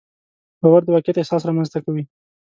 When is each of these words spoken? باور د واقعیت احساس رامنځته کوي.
باور 0.61 0.81
د 0.85 0.89
واقعیت 0.95 1.17
احساس 1.19 1.41
رامنځته 1.47 1.79
کوي. 1.85 2.03